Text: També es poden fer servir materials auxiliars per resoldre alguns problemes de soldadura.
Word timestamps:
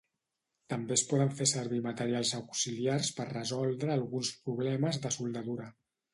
També 0.71 0.95
es 0.95 1.03
poden 1.09 1.29
fer 1.39 1.45
servir 1.51 1.81
materials 1.87 2.31
auxiliars 2.39 3.11
per 3.19 3.29
resoldre 3.33 3.93
alguns 3.99 4.33
problemes 4.49 5.01
de 5.07 5.15
soldadura. 5.21 5.71